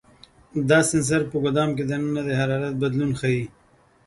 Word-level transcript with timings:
دا 0.69 0.79
سنسر 0.89 1.21
په 1.31 1.37
ګدام 1.45 1.69
کې 1.77 1.83
دننه 1.89 2.21
د 2.25 2.29
حرارت 2.39 2.75
بدلون 2.81 3.11
ښيي. 3.19 3.43